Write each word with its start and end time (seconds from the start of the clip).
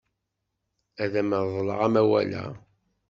Ad 1.03 1.13
am-reḍleɣ 1.21 1.79
amawal-a. 1.87 2.45